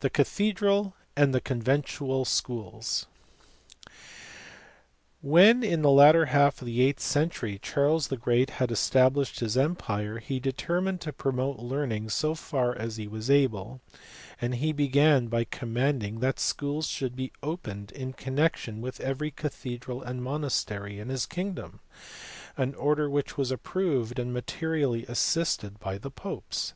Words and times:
The 0.00 0.10
Cathedral 0.10 0.96
and 1.14 1.32
Conventual 1.44 2.24
Schools*. 2.24 3.06
When, 5.22 5.62
in 5.62 5.80
the 5.82 5.92
latter 5.92 6.24
half 6.24 6.60
of 6.60 6.66
the 6.66 6.80
eighth 6.82 6.98
century, 6.98 7.60
Charles 7.62 8.08
the 8.08 8.16
Great 8.16 8.50
had 8.58 8.72
established 8.72 9.38
his 9.38 9.56
empire, 9.56 10.18
he 10.18 10.40
determined 10.40 11.00
to 11.02 11.12
promote 11.12 11.60
learning 11.60 12.08
so 12.08 12.34
far 12.34 12.74
as 12.76 12.96
he 12.96 13.06
was 13.06 13.30
able; 13.30 13.80
and 14.40 14.56
he 14.56 14.72
began 14.72 15.28
by 15.28 15.44
commanding 15.44 16.18
that 16.18 16.40
schools 16.40 16.88
should 16.88 17.14
be 17.14 17.30
opened 17.40 17.92
in 17.92 18.12
connection 18.12 18.80
with 18.80 19.00
every 19.00 19.30
cathedral 19.30 20.02
and 20.02 20.24
monastery 20.24 20.98
in 20.98 21.10
his 21.10 21.26
kingdom; 21.26 21.78
an 22.56 22.74
order 22.74 23.08
which 23.08 23.38
was 23.38 23.52
approved 23.52 24.18
and 24.18 24.32
materially 24.34 25.06
assisted 25.06 25.78
by 25.78 25.96
the 25.96 26.10
popes. 26.10 26.74